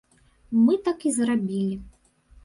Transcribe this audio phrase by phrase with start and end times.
[0.61, 1.77] Мы так і зрабілі.